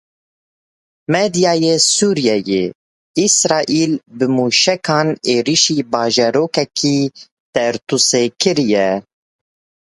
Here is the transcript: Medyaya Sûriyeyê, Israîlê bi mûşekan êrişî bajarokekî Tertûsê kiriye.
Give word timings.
Medyaya 1.11 1.75
Sûriyeyê, 1.93 2.63
Israîlê 3.25 3.97
bi 4.17 4.25
mûşekan 4.35 5.07
êrişî 5.35 5.77
bajarokekî 5.91 6.97
Tertûsê 7.53 8.23
kiriye. 8.39 8.87